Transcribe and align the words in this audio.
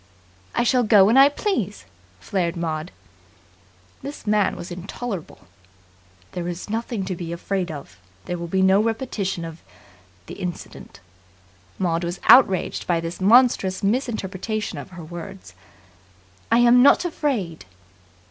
"I 0.55 0.63
shall 0.63 0.81
go 0.81 1.05
when 1.05 1.15
I 1.17 1.29
please," 1.29 1.85
flared 2.19 2.57
Maud. 2.57 2.89
This 4.01 4.25
man 4.25 4.55
was 4.55 4.71
intolerable. 4.71 5.41
"There 6.31 6.47
is 6.47 6.71
nothing 6.71 7.05
to 7.05 7.15
be 7.15 7.31
afraid 7.31 7.69
of. 7.69 7.99
There 8.25 8.39
will 8.39 8.47
be 8.47 8.63
no 8.63 8.81
repetition 8.81 9.45
of 9.45 9.61
the 10.25 10.33
incident." 10.41 11.01
Maud 11.77 12.03
was 12.03 12.19
outraged 12.23 12.87
by 12.87 12.99
this 12.99 13.21
monstrous 13.21 13.83
misinterpretation 13.83 14.79
of 14.79 14.89
her 14.89 15.03
words. 15.03 15.53
"I 16.51 16.57
am 16.57 16.81
not 16.81 17.05
afraid!" 17.05 17.65